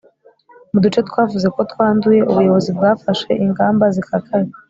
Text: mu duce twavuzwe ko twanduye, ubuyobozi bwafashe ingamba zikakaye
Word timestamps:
mu 0.71 0.79
duce 0.83 0.99
twavuzwe 1.09 1.49
ko 1.55 1.61
twanduye, 1.71 2.21
ubuyobozi 2.31 2.69
bwafashe 2.77 3.29
ingamba 3.45 3.85
zikakaye 3.95 4.47